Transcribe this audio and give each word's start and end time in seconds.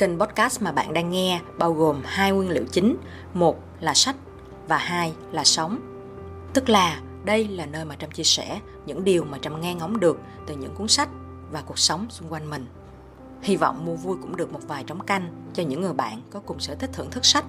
Kênh 0.00 0.20
podcast 0.20 0.62
mà 0.62 0.72
bạn 0.72 0.92
đang 0.92 1.10
nghe 1.10 1.40
bao 1.58 1.72
gồm 1.72 2.02
hai 2.04 2.32
nguyên 2.32 2.50
liệu 2.50 2.64
chính, 2.72 2.96
một 3.34 3.56
là 3.80 3.94
sách 3.94 4.16
và 4.68 4.78
hai 4.78 5.12
là 5.32 5.44
sống. 5.44 5.80
Tức 6.54 6.68
là 6.68 7.00
đây 7.24 7.48
là 7.48 7.66
nơi 7.66 7.84
mà 7.84 7.96
Trâm 7.96 8.10
chia 8.10 8.22
sẻ 8.22 8.60
những 8.86 9.04
điều 9.04 9.24
mà 9.24 9.38
Trâm 9.38 9.60
nghe 9.60 9.74
ngóng 9.74 10.00
được 10.00 10.18
từ 10.46 10.56
những 10.56 10.74
cuốn 10.74 10.88
sách 10.88 11.08
và 11.50 11.62
cuộc 11.62 11.78
sống 11.78 12.06
xung 12.10 12.32
quanh 12.32 12.50
mình. 12.50 12.66
Hy 13.42 13.56
vọng 13.56 13.86
mua 13.86 13.94
vui 13.94 14.16
cũng 14.22 14.36
được 14.36 14.52
một 14.52 14.60
vài 14.68 14.84
trống 14.84 15.06
canh 15.06 15.50
cho 15.54 15.62
những 15.62 15.80
người 15.80 15.94
bạn 15.94 16.22
có 16.30 16.40
cùng 16.40 16.60
sở 16.60 16.74
thích 16.74 16.90
thưởng 16.92 17.10
thức 17.10 17.24
sách 17.24 17.44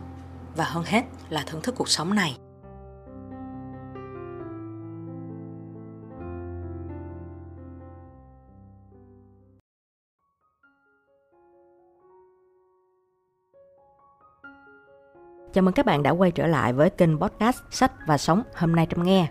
và 0.55 0.63
hơn 0.63 0.83
hết 0.88 1.04
là 1.29 1.43
thưởng 1.47 1.61
thức 1.61 1.75
cuộc 1.77 1.89
sống 1.89 2.15
này. 2.15 2.38
Chào 15.53 15.61
mừng 15.61 15.73
các 15.73 15.85
bạn 15.85 16.03
đã 16.03 16.11
quay 16.11 16.31
trở 16.31 16.47
lại 16.47 16.73
với 16.73 16.89
kênh 16.89 17.19
podcast 17.19 17.57
Sách 17.69 17.91
và 18.07 18.17
Sống 18.17 18.43
hôm 18.55 18.75
nay 18.75 18.87
Trâm 18.89 19.03
nghe. 19.03 19.27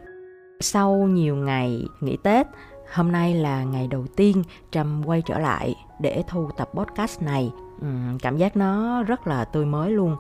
Sau 0.61 0.95
nhiều 0.95 1.37
ngày 1.37 1.85
nghỉ 2.01 2.17
Tết, 2.17 2.47
hôm 2.93 3.13
nay 3.13 3.35
là 3.35 3.65
ngày 3.65 3.89
đầu 3.89 4.07
tiên 4.17 4.43
Trâm 4.71 5.03
quay 5.07 5.23
trở 5.23 5.39
lại 5.39 5.75
để 6.01 6.25
thu 6.29 6.51
tập 6.57 6.71
podcast 6.75 7.23
này. 7.23 7.53
cảm 8.23 8.37
giác 8.37 8.57
nó 8.57 9.03
rất 9.03 9.27
là 9.27 9.45
tươi 9.45 9.67
mới 9.67 9.91
luôn. 9.91 10.17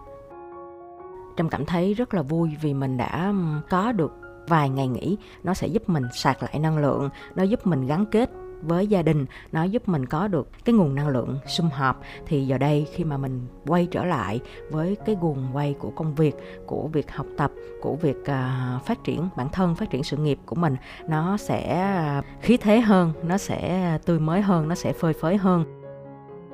Trâm 1.36 1.48
cảm 1.48 1.66
thấy 1.66 1.94
rất 1.94 2.14
là 2.14 2.22
vui 2.22 2.50
vì 2.60 2.74
mình 2.74 2.96
đã 2.96 3.34
có 3.70 3.92
được 3.92 4.12
vài 4.48 4.68
ngày 4.68 4.88
nghỉ 4.88 5.16
nó 5.42 5.54
sẽ 5.54 5.66
giúp 5.66 5.88
mình 5.88 6.04
sạc 6.14 6.42
lại 6.42 6.58
năng 6.58 6.78
lượng 6.78 7.08
nó 7.34 7.42
giúp 7.42 7.66
mình 7.66 7.86
gắn 7.86 8.06
kết 8.06 8.30
với 8.62 8.86
gia 8.86 9.02
đình 9.02 9.26
nó 9.52 9.64
giúp 9.64 9.88
mình 9.88 10.06
có 10.06 10.28
được 10.28 10.48
cái 10.64 10.74
nguồn 10.74 10.94
năng 10.94 11.08
lượng 11.08 11.38
sum 11.46 11.68
họp. 11.68 12.00
Thì 12.26 12.46
giờ 12.46 12.58
đây 12.58 12.86
khi 12.92 13.04
mà 13.04 13.16
mình 13.16 13.46
quay 13.66 13.88
trở 13.90 14.04
lại 14.04 14.40
với 14.70 14.96
cái 15.06 15.16
guồng 15.20 15.48
quay 15.52 15.74
của 15.78 15.90
công 15.90 16.14
việc 16.14 16.36
của 16.66 16.88
việc 16.92 17.10
học 17.10 17.26
tập 17.36 17.52
của 17.80 17.94
việc 17.94 18.16
uh, 18.20 18.86
phát 18.86 19.04
triển 19.04 19.28
bản 19.36 19.48
thân 19.52 19.74
phát 19.74 19.90
triển 19.90 20.02
sự 20.02 20.16
nghiệp 20.16 20.38
của 20.46 20.56
mình 20.56 20.76
nó 21.08 21.36
sẽ 21.36 21.80
à, 21.80 22.22
khí 22.40 22.56
thế 22.56 22.80
hơn 22.80 23.12
nó 23.22 23.38
sẽ 23.38 23.98
tươi 24.06 24.18
mới 24.18 24.40
hơn 24.40 24.68
nó 24.68 24.74
sẽ 24.74 24.92
phơi 24.92 25.12
phới 25.12 25.36
hơn. 25.36 25.64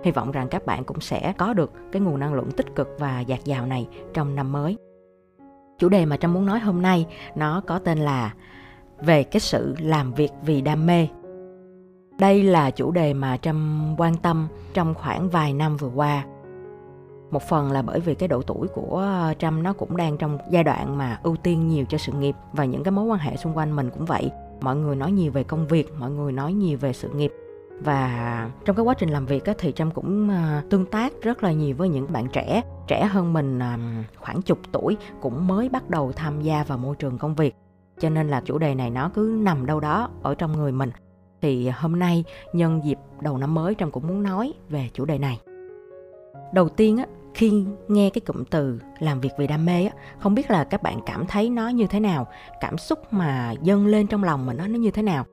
Hy 0.05 0.11
vọng 0.11 0.33
rằng 0.33 0.49
các 0.49 0.67
bạn 0.67 0.85
cũng 0.85 1.01
sẽ 1.01 1.33
có 1.39 1.53
được 1.53 1.73
cái 1.93 2.03
nguồn 2.03 2.19
năng 2.19 2.35
lượng 2.35 2.51
tích 2.51 2.75
cực 2.75 2.89
và 2.99 3.21
dạt 3.21 3.45
dào 3.45 3.67
này 3.67 3.89
trong 4.15 4.35
năm 4.35 4.53
mới. 4.53 4.77
Chủ 5.79 5.89
đề 5.89 6.07
mà 6.07 6.17
trâm 6.17 6.35
muốn 6.35 6.47
nói 6.47 6.59
hôm 6.61 6.83
nay 6.83 7.07
nó 7.35 7.63
có 7.67 7.79
tên 7.79 7.99
là 7.99 8.35
về 9.01 9.23
cái 9.23 9.41
sự 9.41 9.75
làm 9.79 10.13
việc 10.13 10.31
vì 10.43 10.61
đam 10.61 10.87
mê 10.87 11.09
đây 12.19 12.43
là 12.43 12.71
chủ 12.71 12.91
đề 12.91 13.15
mà 13.15 13.37
trâm 13.37 13.89
quan 13.99 14.17
tâm 14.17 14.49
trong 14.75 14.95
khoảng 14.95 15.29
vài 15.29 15.53
năm 15.55 15.77
vừa 15.77 15.91
qua. 15.95 16.25
Một 17.31 17.43
phần 17.43 17.73
là 17.73 17.83
bởi 17.83 18.01
vì 18.01 18.15
cái 18.15 18.29
độ 18.29 18.43
tuổi 18.43 18.69
của 18.69 19.13
trâm 19.39 19.63
nó 19.63 19.73
cũng 19.73 19.97
đang 19.97 20.17
trong 20.17 20.39
giai 20.51 20.65
đoạn 20.65 20.99
mà 20.99 21.21
ưu 21.23 21.37
tiên 21.37 21.69
nhiều 21.69 21.85
cho 21.89 21.99
sự 21.99 22.13
nghiệp 22.13 22.35
và 22.53 22.65
những 22.65 22.85
cái 22.85 22.93
mối 22.93 23.05
quan 23.05 23.21
hệ 23.21 23.37
xung 23.37 23.57
quanh 23.57 23.77
mình 23.77 23.91
cũng 23.91 24.05
vậy. 24.05 24.31
Mọi 24.61 24.77
người 24.77 24.97
nói 24.97 25.13
nhiều 25.13 25.33
về 25.33 25.45
công 25.45 25.67
việc, 25.67 25.93
mọi 25.99 26.11
người 26.11 26.33
nói 26.33 26.53
nhiều 26.53 26.79
về 26.79 26.93
sự 26.93 27.09
nghiệp. 27.09 27.33
Và 27.81 28.51
trong 28.65 28.77
cái 28.77 28.85
quá 28.85 28.95
trình 28.95 29.09
làm 29.09 29.27
việc 29.27 29.45
thì 29.59 29.73
trâm 29.73 29.91
cũng 29.91 30.31
à, 30.31 30.63
tương 30.71 30.87
tác 30.87 31.13
rất 31.23 31.43
là 31.43 31.53
nhiều 31.53 31.77
với 31.77 31.89
những 31.89 32.13
bạn 32.13 32.29
trẻ 32.29 32.63
trẻ 32.87 33.05
hơn 33.07 33.33
mình 33.33 33.59
à, 33.59 33.79
khoảng 34.17 34.43
chục 34.43 34.59
tuổi 34.73 34.97
cũng 35.21 35.47
mới 35.47 35.69
bắt 35.69 35.91
đầu 35.91 36.13
tham 36.13 36.41
gia 36.41 36.65
vào 36.65 36.79
môi 36.79 36.97
trường 36.97 37.19
công 37.19 37.35
việc. 37.35 37.55
Cho 38.01 38.09
nên 38.09 38.29
là 38.29 38.41
chủ 38.45 38.59
đề 38.59 38.75
này 38.75 38.91
nó 38.91 39.11
cứ 39.15 39.39
nằm 39.43 39.67
đâu 39.67 39.81
đó 39.81 40.11
ở 40.23 40.35
trong 40.35 40.53
người 40.53 40.73
mình 40.73 40.91
thì 41.41 41.69
hôm 41.69 41.99
nay 41.99 42.25
nhân 42.53 42.81
dịp 42.85 42.99
đầu 43.21 43.39
năm 43.39 43.55
mới 43.55 43.75
trâm 43.75 43.91
cũng 43.91 44.07
muốn 44.07 44.23
nói 44.23 44.53
về 44.69 44.91
chủ 44.93 45.05
đề 45.05 45.19
này. 45.19 45.41
Đầu 46.53 46.69
tiên 46.69 46.97
á, 46.97 47.07
khi 47.35 47.65
nghe 47.89 48.11
cái 48.11 48.21
cụm 48.21 48.45
từ 48.45 48.81
làm 48.99 49.21
việc 49.21 49.31
vì 49.39 49.47
đam 49.47 49.67
mê 49.67 49.85
á, 49.85 49.95
không 50.19 50.35
biết 50.35 50.51
là 50.51 50.65
các 50.65 50.83
bạn 50.83 51.01
cảm 51.07 51.27
thấy 51.27 51.51
nó 51.51 51.69
như 51.69 51.87
thế 51.87 52.01
nào? 52.01 52.27
Cảm 52.61 52.79
xúc 52.79 52.99
mà 53.11 53.55
dâng 53.63 53.87
lên 53.87 54.07
trong 54.07 54.25
lòng 54.25 54.47
mình 54.47 54.57
nó 54.57 54.67
nó 54.67 54.79
như 54.79 54.91
thế 54.91 55.03
nào? 55.03 55.27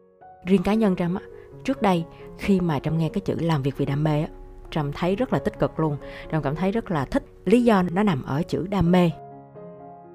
Riêng 0.45 0.63
cá 0.63 0.73
nhân 0.73 0.95
trâm 0.95 1.15
á, 1.15 1.21
trước 1.63 1.81
đây 1.81 2.05
khi 2.37 2.59
mà 2.59 2.79
trâm 2.79 2.97
nghe 2.97 3.09
cái 3.09 3.21
chữ 3.21 3.35
làm 3.39 3.61
việc 3.61 3.77
vì 3.77 3.85
đam 3.85 4.03
mê 4.03 4.21
á, 4.21 4.27
trâm 4.71 4.91
thấy 4.91 5.15
rất 5.15 5.33
là 5.33 5.39
tích 5.39 5.59
cực 5.59 5.79
luôn. 5.79 5.97
Trâm 6.31 6.41
cảm 6.41 6.55
thấy 6.55 6.71
rất 6.71 6.91
là 6.91 7.05
thích, 7.05 7.23
lý 7.45 7.63
do 7.63 7.83
nó 7.83 8.03
nằm 8.03 8.23
ở 8.23 8.43
chữ 8.43 8.67
đam 8.67 8.91
mê. 8.91 9.11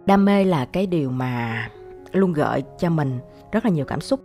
Đam 0.07 0.25
mê 0.25 0.45
là 0.45 0.65
cái 0.65 0.87
điều 0.87 1.11
mà 1.11 1.69
luôn 2.13 2.33
gợi 2.33 2.63
cho 2.79 2.91
mình 2.91 3.19
rất 3.53 3.65
là 3.65 3.71
nhiều 3.71 3.85
cảm 3.85 4.01
xúc 4.01 4.21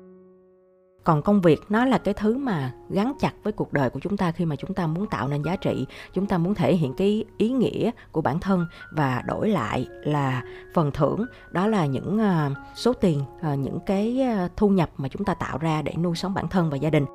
còn 1.03 1.21
công 1.21 1.41
việc 1.41 1.61
nó 1.69 1.85
là 1.85 1.97
cái 1.97 2.13
thứ 2.13 2.37
mà 2.37 2.71
gắn 2.89 3.13
chặt 3.19 3.33
với 3.43 3.53
cuộc 3.53 3.73
đời 3.73 3.89
của 3.89 3.99
chúng 3.99 4.17
ta 4.17 4.31
khi 4.31 4.45
mà 4.45 4.55
chúng 4.55 4.73
ta 4.73 4.87
muốn 4.87 5.07
tạo 5.07 5.27
nên 5.27 5.43
giá 5.43 5.55
trị, 5.55 5.85
chúng 6.13 6.25
ta 6.25 6.37
muốn 6.37 6.55
thể 6.55 6.75
hiện 6.75 6.93
cái 6.93 7.25
ý 7.37 7.49
nghĩa 7.49 7.91
của 8.11 8.21
bản 8.21 8.39
thân 8.39 8.67
và 8.91 9.23
đổi 9.25 9.49
lại 9.49 9.87
là 10.03 10.43
phần 10.73 10.91
thưởng. 10.91 11.25
Đó 11.51 11.67
là 11.67 11.85
những 11.85 12.19
à, 12.19 12.51
số 12.75 12.93
tiền 12.93 13.21
à, 13.41 13.55
những 13.55 13.79
cái 13.85 14.21
à, 14.21 14.49
thu 14.55 14.69
nhập 14.69 14.89
mà 14.97 15.09
chúng 15.09 15.25
ta 15.25 15.33
tạo 15.33 15.57
ra 15.57 15.81
để 15.81 15.93
nuôi 15.97 16.15
sống 16.15 16.33
bản 16.33 16.47
thân 16.47 16.69
và 16.69 16.77
gia 16.77 16.89
đình. 16.89 17.05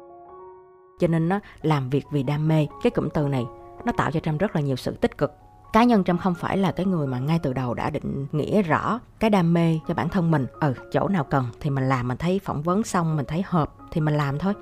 Cho 0.98 1.06
nên 1.06 1.28
nó 1.28 1.40
làm 1.62 1.90
việc 1.90 2.04
vì 2.10 2.22
đam 2.22 2.48
mê, 2.48 2.66
cái 2.82 2.90
cụm 2.90 3.08
từ 3.14 3.28
này 3.28 3.44
nó 3.84 3.92
tạo 3.92 4.10
cho 4.10 4.20
trâm 4.20 4.38
rất 4.38 4.56
là 4.56 4.60
nhiều 4.60 4.76
sự 4.76 4.92
tích 4.92 5.18
cực 5.18 5.32
cá 5.72 5.84
nhân 5.84 6.04
trâm 6.04 6.18
không 6.18 6.34
phải 6.34 6.58
là 6.58 6.72
cái 6.72 6.86
người 6.86 7.06
mà 7.06 7.18
ngay 7.18 7.38
từ 7.42 7.52
đầu 7.52 7.74
đã 7.74 7.90
định 7.90 8.26
nghĩa 8.32 8.62
rõ 8.62 9.00
cái 9.20 9.30
đam 9.30 9.54
mê 9.54 9.78
cho 9.88 9.94
bản 9.94 10.08
thân 10.08 10.30
mình. 10.30 10.46
Ừ 10.60 10.74
chỗ 10.92 11.08
nào 11.08 11.24
cần 11.24 11.44
thì 11.60 11.70
mình 11.70 11.88
làm, 11.88 12.08
mình 12.08 12.18
thấy 12.18 12.40
phỏng 12.44 12.62
vấn 12.62 12.82
xong, 12.82 13.16
mình 13.16 13.26
thấy 13.26 13.42
hợp 13.46 13.74
thì 13.90 14.00
mình 14.00 14.16
làm 14.16 14.38
thôi. 14.38 14.54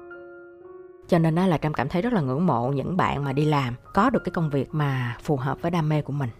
Cho 1.08 1.18
nên 1.18 1.34
là 1.34 1.58
trâm 1.58 1.72
cảm 1.72 1.88
thấy 1.88 2.02
rất 2.02 2.12
là 2.12 2.20
ngưỡng 2.20 2.46
mộ 2.46 2.68
những 2.68 2.96
bạn 2.96 3.24
mà 3.24 3.32
đi 3.32 3.44
làm 3.44 3.74
có 3.94 4.10
được 4.10 4.24
cái 4.24 4.32
công 4.32 4.50
việc 4.50 4.68
mà 4.74 5.16
phù 5.22 5.36
hợp 5.36 5.62
với 5.62 5.70
đam 5.70 5.88
mê 5.88 6.02
của 6.02 6.12
mình. 6.12 6.30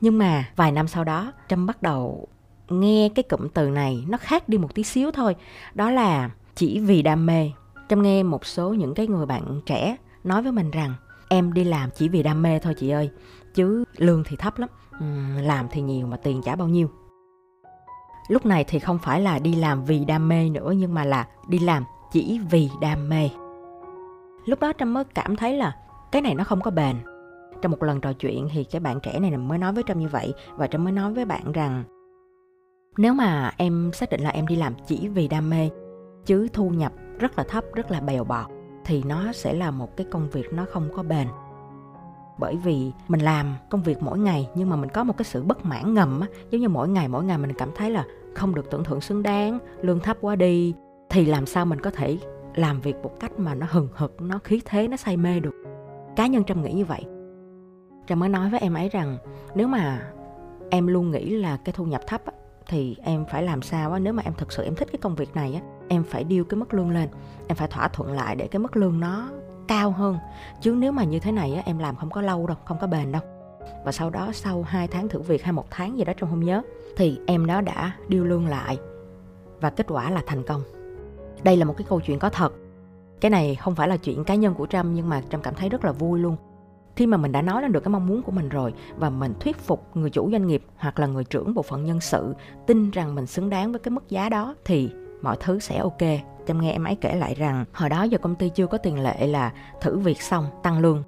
Nhưng 0.00 0.18
mà 0.18 0.44
vài 0.56 0.72
năm 0.72 0.88
sau 0.88 1.04
đó 1.04 1.32
trâm 1.48 1.66
bắt 1.66 1.82
đầu 1.82 2.28
nghe 2.68 3.08
cái 3.14 3.22
cụm 3.22 3.48
từ 3.48 3.70
này 3.70 4.04
nó 4.08 4.18
khác 4.18 4.48
đi 4.48 4.58
một 4.58 4.74
tí 4.74 4.82
xíu 4.82 5.10
thôi. 5.10 5.36
Đó 5.74 5.90
là 5.90 6.30
chỉ 6.54 6.80
vì 6.80 7.02
đam 7.02 7.26
mê. 7.26 7.50
Trâm 7.88 8.02
nghe 8.02 8.22
một 8.22 8.46
số 8.46 8.74
những 8.74 8.94
cái 8.94 9.06
người 9.06 9.26
bạn 9.26 9.60
trẻ 9.66 9.96
nói 10.24 10.42
với 10.42 10.52
mình 10.52 10.70
rằng 10.70 10.94
em 11.28 11.52
đi 11.52 11.64
làm 11.64 11.90
chỉ 11.94 12.08
vì 12.08 12.22
đam 12.22 12.42
mê 12.42 12.58
thôi 12.58 12.74
chị 12.74 12.90
ơi, 12.90 13.10
chứ 13.54 13.84
lương 13.96 14.22
thì 14.26 14.36
thấp 14.36 14.58
lắm. 14.58 14.68
Làm 15.42 15.66
thì 15.70 15.82
nhiều 15.82 16.06
mà 16.06 16.16
tiền 16.16 16.40
trả 16.44 16.56
bao 16.56 16.68
nhiêu. 16.68 16.90
Lúc 18.28 18.46
này 18.46 18.64
thì 18.64 18.78
không 18.78 18.98
phải 18.98 19.20
là 19.20 19.38
đi 19.38 19.54
làm 19.54 19.84
vì 19.84 20.04
đam 20.04 20.28
mê 20.28 20.50
nữa, 20.50 20.72
nhưng 20.76 20.94
mà 20.94 21.04
là 21.04 21.28
đi 21.48 21.58
làm 21.58 21.84
chỉ 22.12 22.40
vì 22.50 22.70
đam 22.80 23.08
mê. 23.08 23.28
Lúc 24.46 24.60
đó 24.60 24.72
trâm 24.78 24.94
mới 24.94 25.04
cảm 25.04 25.36
thấy 25.36 25.56
là 25.56 25.76
cái 26.12 26.22
này 26.22 26.34
nó 26.34 26.44
không 26.44 26.60
có 26.60 26.70
bền. 26.70 26.96
Trong 27.62 27.72
một 27.72 27.82
lần 27.82 28.00
trò 28.00 28.12
chuyện 28.12 28.48
thì 28.52 28.64
cái 28.64 28.80
bạn 28.80 29.00
trẻ 29.00 29.18
này 29.18 29.36
mới 29.36 29.58
nói 29.58 29.72
với 29.72 29.84
trâm 29.86 29.98
như 29.98 30.08
vậy, 30.08 30.34
và 30.56 30.66
trâm 30.66 30.84
mới 30.84 30.92
nói 30.92 31.14
với 31.14 31.24
bạn 31.24 31.52
rằng, 31.52 31.84
nếu 32.96 33.14
mà 33.14 33.52
em 33.56 33.90
xác 33.94 34.10
định 34.10 34.20
là 34.20 34.30
em 34.30 34.46
đi 34.46 34.56
làm 34.56 34.74
chỉ 34.86 35.08
vì 35.08 35.28
đam 35.28 35.50
mê, 35.50 35.70
chứ 36.26 36.48
thu 36.52 36.70
nhập 36.70 36.92
rất 37.18 37.38
là 37.38 37.44
thấp, 37.48 37.64
rất 37.74 37.90
là 37.90 38.00
bèo 38.00 38.24
bọt 38.24 38.46
thì 38.86 39.02
nó 39.06 39.32
sẽ 39.32 39.52
là 39.52 39.70
một 39.70 39.96
cái 39.96 40.06
công 40.10 40.30
việc 40.30 40.52
nó 40.52 40.66
không 40.72 40.88
có 40.96 41.02
bền. 41.02 41.28
Bởi 42.38 42.56
vì 42.56 42.92
mình 43.08 43.20
làm 43.20 43.54
công 43.70 43.82
việc 43.82 44.02
mỗi 44.02 44.18
ngày 44.18 44.48
nhưng 44.54 44.70
mà 44.70 44.76
mình 44.76 44.90
có 44.90 45.04
một 45.04 45.16
cái 45.16 45.24
sự 45.24 45.42
bất 45.42 45.64
mãn 45.64 45.94
ngầm 45.94 46.20
á 46.20 46.26
giống 46.50 46.60
như 46.60 46.68
mỗi 46.68 46.88
ngày 46.88 47.08
mỗi 47.08 47.24
ngày 47.24 47.38
mình 47.38 47.52
cảm 47.58 47.70
thấy 47.74 47.90
là 47.90 48.04
không 48.34 48.54
được 48.54 48.70
tưởng 48.70 48.84
thưởng 48.84 49.00
xứng 49.00 49.22
đáng 49.22 49.58
lương 49.82 50.00
thấp 50.00 50.16
quá 50.20 50.36
đi 50.36 50.74
thì 51.10 51.26
làm 51.26 51.46
sao 51.46 51.66
mình 51.66 51.80
có 51.80 51.90
thể 51.90 52.18
làm 52.54 52.80
việc 52.80 52.96
một 53.02 53.20
cách 53.20 53.38
mà 53.38 53.54
nó 53.54 53.66
hừng 53.70 53.88
hực 53.94 54.22
nó 54.22 54.38
khí 54.44 54.62
thế 54.64 54.88
nó 54.88 54.96
say 54.96 55.16
mê 55.16 55.40
được? 55.40 55.54
Cá 56.16 56.26
nhân 56.26 56.44
trâm 56.44 56.62
nghĩ 56.62 56.72
như 56.72 56.84
vậy. 56.84 57.04
Trâm 58.06 58.20
mới 58.20 58.28
nói 58.28 58.50
với 58.50 58.60
em 58.60 58.74
ấy 58.74 58.88
rằng 58.88 59.18
nếu 59.54 59.68
mà 59.68 60.12
em 60.70 60.86
luôn 60.86 61.10
nghĩ 61.10 61.36
là 61.36 61.56
cái 61.64 61.72
thu 61.72 61.84
nhập 61.84 62.00
thấp 62.06 62.26
á, 62.26 62.32
thì 62.68 62.96
em 63.02 63.24
phải 63.30 63.42
làm 63.42 63.62
sao 63.62 63.92
á 63.92 63.98
nếu 63.98 64.12
mà 64.12 64.22
em 64.22 64.34
thực 64.34 64.52
sự 64.52 64.64
em 64.64 64.74
thích 64.74 64.88
cái 64.92 64.98
công 65.02 65.14
việc 65.14 65.34
này 65.34 65.54
á 65.54 65.75
em 65.88 66.04
phải 66.04 66.24
điêu 66.24 66.44
cái 66.44 66.58
mức 66.58 66.74
lương 66.74 66.90
lên 66.90 67.08
em 67.48 67.56
phải 67.56 67.68
thỏa 67.68 67.88
thuận 67.88 68.12
lại 68.12 68.36
để 68.36 68.48
cái 68.48 68.60
mức 68.60 68.76
lương 68.76 69.00
nó 69.00 69.28
cao 69.68 69.90
hơn. 69.90 70.18
Chứ 70.60 70.74
nếu 70.78 70.92
mà 70.92 71.04
như 71.04 71.18
thế 71.18 71.32
này 71.32 71.54
á, 71.54 71.62
em 71.66 71.78
làm 71.78 71.96
không 71.96 72.10
có 72.10 72.22
lâu 72.22 72.46
đâu 72.46 72.56
không 72.64 72.78
có 72.80 72.86
bền 72.86 73.12
đâu. 73.12 73.22
Và 73.84 73.92
sau 73.92 74.10
đó 74.10 74.30
sau 74.32 74.62
2 74.62 74.88
tháng 74.88 75.08
thử 75.08 75.20
việc 75.20 75.42
hay 75.42 75.52
một 75.52 75.66
tháng 75.70 75.98
gì 75.98 76.04
đó 76.04 76.12
trong 76.16 76.30
không 76.30 76.44
nhớ 76.44 76.62
thì 76.96 77.20
em 77.26 77.46
đó 77.46 77.60
đã 77.60 77.92
điêu 78.08 78.24
lương 78.24 78.46
lại 78.46 78.78
và 79.60 79.70
kết 79.70 79.86
quả 79.88 80.10
là 80.10 80.22
thành 80.26 80.42
công. 80.42 80.62
Đây 81.42 81.56
là 81.56 81.64
một 81.64 81.74
cái 81.76 81.86
câu 81.88 82.00
chuyện 82.00 82.18
có 82.18 82.30
thật. 82.30 82.52
Cái 83.20 83.30
này 83.30 83.54
không 83.54 83.74
phải 83.74 83.88
là 83.88 83.96
chuyện 83.96 84.24
cá 84.24 84.34
nhân 84.34 84.54
của 84.54 84.66
trâm 84.66 84.94
nhưng 84.94 85.08
mà 85.08 85.22
trâm 85.30 85.42
cảm 85.42 85.54
thấy 85.54 85.68
rất 85.68 85.84
là 85.84 85.92
vui 85.92 86.20
luôn. 86.20 86.36
Khi 86.96 87.06
mà 87.06 87.16
mình 87.16 87.32
đã 87.32 87.42
nói 87.42 87.62
lên 87.62 87.72
được 87.72 87.80
cái 87.80 87.90
mong 87.90 88.06
muốn 88.06 88.22
của 88.22 88.32
mình 88.32 88.48
rồi 88.48 88.74
và 88.96 89.10
mình 89.10 89.34
thuyết 89.40 89.58
phục 89.58 89.96
người 89.96 90.10
chủ 90.10 90.30
doanh 90.32 90.46
nghiệp 90.46 90.62
hoặc 90.76 90.98
là 90.98 91.06
người 91.06 91.24
trưởng 91.24 91.54
bộ 91.54 91.62
phận 91.62 91.84
nhân 91.84 92.00
sự 92.00 92.34
tin 92.66 92.90
rằng 92.90 93.14
mình 93.14 93.26
xứng 93.26 93.50
đáng 93.50 93.72
với 93.72 93.78
cái 93.78 93.90
mức 93.90 94.08
giá 94.08 94.28
đó 94.28 94.54
thì 94.64 94.90
mọi 95.22 95.36
thứ 95.40 95.58
sẽ 95.58 95.78
ok. 95.78 96.02
Trâm 96.46 96.60
nghe 96.60 96.72
em 96.72 96.84
ấy 96.84 96.96
kể 97.00 97.16
lại 97.16 97.34
rằng 97.34 97.64
hồi 97.72 97.88
đó 97.88 98.02
giờ 98.02 98.18
công 98.18 98.34
ty 98.34 98.48
chưa 98.48 98.66
có 98.66 98.78
tiền 98.78 99.02
lệ 99.02 99.26
là 99.26 99.52
thử 99.80 99.98
việc 99.98 100.22
xong 100.22 100.46
tăng 100.62 100.78
lương. 100.78 101.02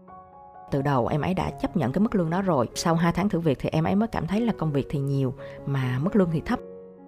Từ 0.71 0.83
đầu 0.83 1.07
em 1.07 1.21
ấy 1.21 1.35
đã 1.35 1.51
chấp 1.51 1.77
nhận 1.77 1.93
cái 1.93 2.01
mức 2.01 2.15
lương 2.15 2.31
đó 2.31 2.43
rồi. 2.43 2.69
Sau 2.75 2.95
2 2.95 3.13
tháng 3.13 3.29
thử 3.29 3.41
việc 3.41 3.59
thì 3.61 3.69
em 3.73 3.85
ấy 3.85 3.95
mới 3.95 4.09
cảm 4.09 4.27
thấy 4.27 4.41
là 4.41 4.53
công 4.59 4.73
việc 4.73 4.87
thì 4.91 4.99
nhiều 4.99 5.35
mà 5.67 5.99
mức 6.03 6.17
lương 6.17 6.31
thì 6.33 6.41
thấp. 6.41 6.59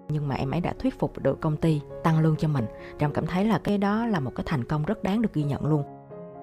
Nhưng 0.09 0.27
mà 0.27 0.35
em 0.35 0.51
ấy 0.51 0.61
đã 0.61 0.73
thuyết 0.79 0.99
phục 0.99 1.19
được 1.19 1.41
công 1.41 1.57
ty 1.57 1.81
tăng 2.03 2.19
lương 2.19 2.35
cho 2.35 2.47
mình. 2.47 2.65
Trâm 2.99 3.11
cảm 3.13 3.27
thấy 3.27 3.45
là 3.45 3.59
cái 3.63 3.77
đó 3.77 4.05
là 4.05 4.19
một 4.19 4.31
cái 4.35 4.43
thành 4.47 4.63
công 4.63 4.83
rất 4.83 5.03
đáng 5.03 5.21
được 5.21 5.33
ghi 5.33 5.43
nhận 5.43 5.65
luôn. 5.65 5.83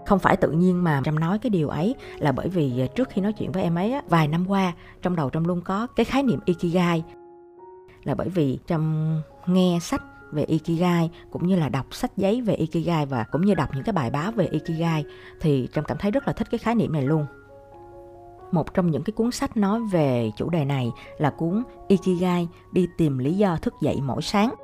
Không 0.07 0.19
phải 0.19 0.37
tự 0.37 0.51
nhiên 0.51 0.85
mà 0.85 1.01
trâm 1.05 1.19
nói 1.19 1.39
cái 1.39 1.51
điều 1.51 1.69
ấy 1.69 1.95
là 2.19 2.33
bởi 2.33 2.49
vì 2.49 2.89
trước 2.95 3.09
khi 3.09 3.21
nói 3.21 3.33
chuyện 3.33 3.53
với 3.53 3.63
em 3.63 3.75
ấy 3.75 3.93
á, 3.93 4.03
vài 4.09 4.29
năm 4.29 4.51
qua 4.51 4.73
trong 5.03 5.17
đầu 5.17 5.31
trâm 5.31 5.45
luôn 5.45 5.61
có 5.65 5.87
cái 5.97 6.05
khái 6.05 6.23
niệm 6.23 6.41
ikigai. 6.45 7.05
Là 8.05 8.15
bởi 8.15 8.29
vì 8.29 8.59
trâm 8.67 9.15
nghe 9.47 9.79
sách 9.81 10.03
về 10.33 10.45
ikigai 10.45 11.11
cũng 11.31 11.47
như 11.47 11.57
là 11.57 11.69
đọc 11.69 11.95
sách 11.95 12.17
giấy 12.17 12.41
về 12.41 12.55
ikigai 12.55 13.07
và 13.07 13.25
cũng 13.33 13.47
như 13.47 13.55
đọc 13.55 13.69
những 13.75 13.85
cái 13.85 13.93
bài 13.93 14.11
báo 14.11 14.33
về 14.33 14.47
ikigai 14.47 15.05
thì 15.41 15.69
trâm 15.75 15.85
cảm 15.85 15.99
thấy 15.99 16.11
rất 16.11 16.27
là 16.27 16.33
thích 16.33 16.49
cái 16.51 16.59
khái 16.59 16.75
niệm 16.75 16.93
này 16.93 17.03
luôn 17.03 17.27
một 18.53 18.75
trong 18.75 18.91
những 18.91 19.03
cái 19.03 19.13
cuốn 19.13 19.31
sách 19.31 19.57
nói 19.57 19.81
về 19.93 20.31
chủ 20.37 20.51
đề 20.51 20.65
này 20.65 20.93
là 21.19 21.31
cuốn 21.31 21.63
Ikigai 21.89 22.49
đi 22.73 22.89
tìm 22.97 23.19
lý 23.19 23.35
do 23.35 23.57
thức 23.57 23.75
dậy 23.81 24.01
mỗi 24.03 24.23
sáng. 24.23 24.55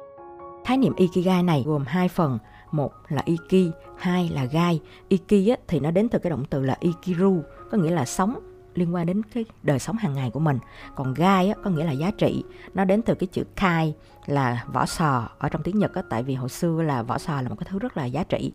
Khái 0.64 0.76
niệm 0.76 0.94
Ikigai 0.96 1.42
này 1.42 1.62
gồm 1.66 1.84
hai 1.86 2.08
phần, 2.08 2.38
một 2.70 2.92
là 3.08 3.22
Iki, 3.24 3.72
hai 3.96 4.30
là 4.34 4.44
Gai. 4.44 4.80
Iki 5.08 5.50
á, 5.50 5.56
thì 5.68 5.80
nó 5.80 5.90
đến 5.90 6.08
từ 6.08 6.18
cái 6.18 6.30
động 6.30 6.44
từ 6.50 6.62
là 6.62 6.76
Ikiru, 6.80 7.42
có 7.70 7.78
nghĩa 7.78 7.90
là 7.90 8.04
sống 8.04 8.34
liên 8.74 8.94
quan 8.94 9.06
đến 9.06 9.22
cái 9.22 9.44
đời 9.62 9.78
sống 9.78 9.96
hàng 9.96 10.14
ngày 10.14 10.30
của 10.30 10.40
mình. 10.40 10.58
Còn 10.94 11.14
Gai 11.14 11.48
á, 11.48 11.54
có 11.64 11.70
nghĩa 11.70 11.84
là 11.84 11.92
giá 11.92 12.10
trị, 12.10 12.44
nó 12.74 12.84
đến 12.84 13.02
từ 13.02 13.14
cái 13.14 13.26
chữ 13.26 13.44
Kai 13.56 13.94
là 14.26 14.64
vỏ 14.72 14.86
sò 14.86 15.28
ở 15.38 15.48
trong 15.48 15.62
tiếng 15.62 15.78
Nhật 15.78 15.94
á, 15.94 16.02
tại 16.10 16.22
vì 16.22 16.34
hồi 16.34 16.48
xưa 16.48 16.82
là 16.82 17.02
vỏ 17.02 17.18
sò 17.18 17.42
là 17.42 17.48
một 17.48 17.56
cái 17.58 17.66
thứ 17.70 17.78
rất 17.78 17.96
là 17.96 18.04
giá 18.04 18.24
trị 18.24 18.52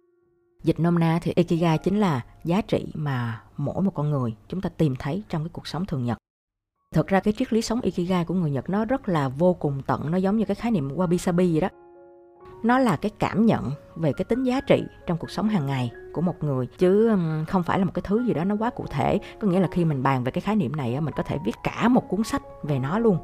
Dịch 0.63 0.79
nôm 0.79 0.99
na 0.99 1.19
thì 1.21 1.33
Ikigai 1.35 1.77
chính 1.77 1.99
là 1.99 2.21
giá 2.43 2.61
trị 2.61 2.87
mà 2.93 3.41
mỗi 3.57 3.81
một 3.81 3.91
con 3.95 4.09
người 4.09 4.35
chúng 4.47 4.61
ta 4.61 4.69
tìm 4.69 4.95
thấy 4.99 5.23
trong 5.29 5.43
cái 5.43 5.49
cuộc 5.53 5.67
sống 5.67 5.85
thường 5.85 6.05
nhật. 6.05 6.17
Thực 6.91 7.07
ra 7.07 7.19
cái 7.19 7.33
triết 7.37 7.53
lý 7.53 7.61
sống 7.61 7.81
Ikigai 7.81 8.25
của 8.25 8.33
người 8.33 8.51
Nhật 8.51 8.69
nó 8.69 8.85
rất 8.85 9.09
là 9.09 9.29
vô 9.29 9.53
cùng 9.53 9.81
tận, 9.87 10.11
nó 10.11 10.17
giống 10.17 10.37
như 10.37 10.45
cái 10.45 10.55
khái 10.55 10.71
niệm 10.71 10.89
Wabi 10.89 11.17
Sabi 11.17 11.51
vậy 11.51 11.61
đó. 11.61 11.69
Nó 12.63 12.79
là 12.79 12.95
cái 12.95 13.11
cảm 13.19 13.45
nhận 13.45 13.71
về 13.95 14.13
cái 14.13 14.25
tính 14.25 14.43
giá 14.43 14.61
trị 14.61 14.83
trong 15.07 15.17
cuộc 15.17 15.29
sống 15.29 15.49
hàng 15.49 15.65
ngày 15.65 15.91
của 16.13 16.21
một 16.21 16.43
người, 16.43 16.67
chứ 16.77 17.11
không 17.47 17.63
phải 17.63 17.79
là 17.79 17.85
một 17.85 17.91
cái 17.93 18.03
thứ 18.05 18.25
gì 18.25 18.33
đó 18.33 18.43
nó 18.43 18.55
quá 18.59 18.69
cụ 18.69 18.85
thể. 18.89 19.19
Có 19.39 19.47
nghĩa 19.47 19.59
là 19.59 19.67
khi 19.71 19.85
mình 19.85 20.03
bàn 20.03 20.23
về 20.23 20.31
cái 20.31 20.41
khái 20.41 20.55
niệm 20.55 20.75
này 20.75 21.01
mình 21.01 21.13
có 21.17 21.23
thể 21.23 21.37
viết 21.45 21.55
cả 21.63 21.87
một 21.87 22.09
cuốn 22.09 22.23
sách 22.23 22.41
về 22.63 22.79
nó 22.79 22.99
luôn. 22.99 23.17